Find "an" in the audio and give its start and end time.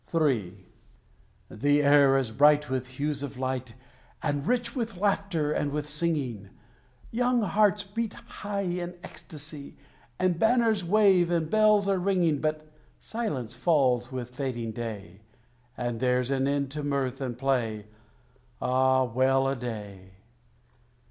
16.31-16.47